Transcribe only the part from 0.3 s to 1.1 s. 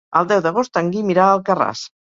deu d'agost en